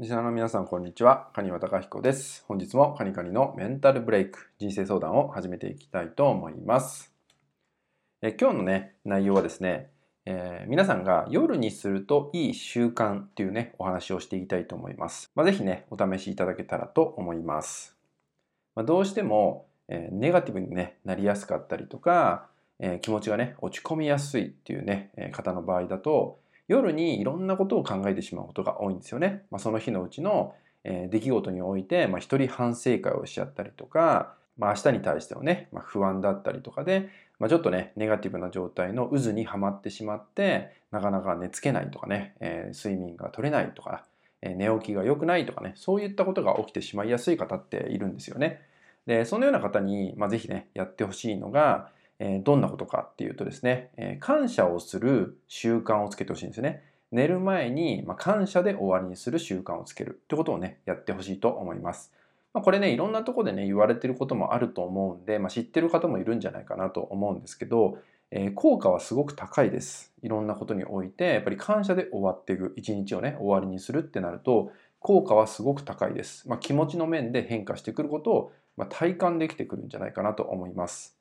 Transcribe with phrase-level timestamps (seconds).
[0.00, 1.28] リスナーの皆さん、こんにちは。
[1.34, 2.44] カニワタカヒコです。
[2.48, 7.12] 本日もカニカニのメンタルブレイク、人生相談を始めていきたいと思います。
[8.20, 9.92] え今日のね、内容はですね、
[10.26, 15.30] えー、皆さんが夜にするといい習慣っていうね、お話をしていきたいと思います。
[15.36, 17.96] まあ、ぜひね、お試しいただけたらと思います。
[18.74, 22.48] まあ、どうしても、えー、ネガティブに、ね、なりやすかったりとか、
[22.80, 29.42] えー、気持ちがね、落ち込みやすいっていうね、え方の場合だと、夜にいろんなことを考えてしまうことが多いんですよね。
[29.50, 30.54] まあ、その日のうちの、
[30.84, 37.08] えー、出来事において、まあ、一人反省会をしちゃったりとか、まあ、明日に対してのね、まあ、不安だったりとかで、
[37.38, 44.04] まあ、ちょっとね、ネガティブな状態の渦にはまってしまって、なかなか寝つけないとかね、えー、睡眠が取れないとか、
[44.40, 48.60] えー、寝起きが良くないとかね、そういったことが起きてしまいやすい方っているんですよね。
[49.06, 51.90] で、そのような方に、まあ、ぜひね、やってほしいのが、
[52.26, 56.82] え、どんなことかっていうとですね、え、感謝をする習慣をつけてほしいんですね。
[57.12, 62.12] 寝る前に、ま感謝で終わりにする習慣をつけるってことをね、やってほしいと思います。
[62.54, 67.98] ま、これね、いろんなとこでね、言われてることもあると思うんで、まあ、知ってる方もいるんじゃないかなと思うんですけど、
[68.30, 70.14] えー、効果はすごく高いです。
[70.22, 76.48] いろんなことにおいて、やっぱり感謝で終わっていく、一日をね、終わりにするってなると、効果はすごく高いです。
[76.48, 81.16] まあ、気持ちの面で変化してくることを、ま体感できてくるんじゃないかなと思います。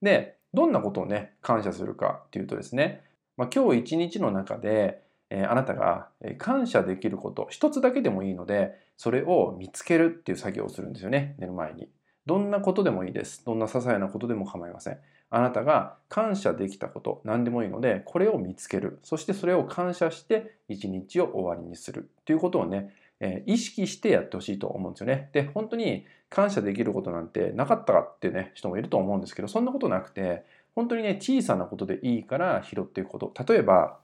[0.00, 3.02] で、どんなことをね、感謝するかっていうとですね、
[3.36, 11.88] まあ、今日一日の中で、えあなたが感謝できること一つだけでもいいのでそれを見つけるっていう作業をするんですよね寝る前に。
[12.26, 13.44] どんなことでもいいです。
[13.44, 14.98] どんな些細なことでも構いません。
[15.30, 18.98] あなたが感謝できたこと何でもいいのでこれを見つける。
[19.02, 22.94] そしてそれを感謝して一日を終わりにするということをね
[23.24, 25.30] え意識してやってほしいと思うんですよね。
[25.32, 30.44] で、本当に感謝できることなんてなかったかってね、人もいると思うんですけど、そんなことなくて、
[30.74, 33.32] 本当にね、小さなことでいいから拾っていくこと。
[33.46, 33.98] 例えば、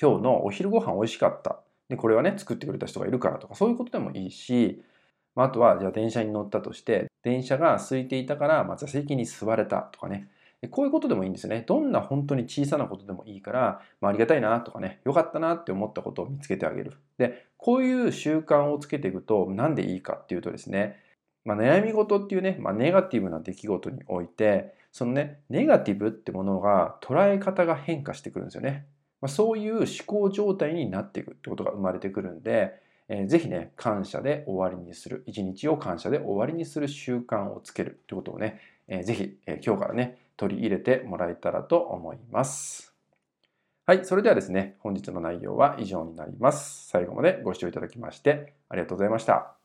[0.00, 1.60] 今日のお昼ご飯美味しかった。
[1.88, 4.82] で、これはね、作ってくれた人がいるからとか、そういうことでもいいし
[5.34, 10.28] ま、あとは、じゃあ電車に乗ったとして、電車が空いていたから、まあ、座席に座れたとかね。
[10.68, 11.64] こういうことでもいいんですね。
[11.66, 16.92] どんな本当に小さなことでもいいから、まあ、ありがたいなとかね、良かったなって思ったことを見つけてあげる。
[17.18, 20.96] で、こういう習慣をつけていくと、なんでいいかっていうとですね、
[21.44, 28.86] まあ、悩み事っていうね、まあ、ネガティブな出来事において、そのね、ネガティブってものが捉え方が変化してくるんですよね。
[29.20, 32.74] まあ、そういう思考状態になっていくってことが生まれてくるんで、
[33.08, 42.94] えー、ぜひね、感謝で終わりにする、一日を感謝で終わりにする習慣をつけるってことをね、えー、ぜひ、えー、今日からね、取り入れてもらえたらと思います。
[43.86, 46.88] はい、それではですね、本日の内容は以上になります。
[46.88, 49.63] 最後までご視聴いただきましてありがとうございました。